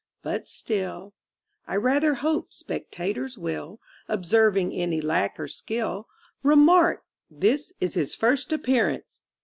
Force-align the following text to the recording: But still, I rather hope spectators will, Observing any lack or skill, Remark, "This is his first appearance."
But 0.23 0.47
still, 0.47 1.13
I 1.67 1.75
rather 1.75 2.15
hope 2.15 2.51
spectators 2.53 3.37
will, 3.37 3.79
Observing 4.07 4.73
any 4.73 4.99
lack 4.99 5.39
or 5.39 5.47
skill, 5.47 6.07
Remark, 6.41 7.03
"This 7.29 7.71
is 7.79 7.93
his 7.93 8.15
first 8.15 8.51
appearance." 8.51 9.21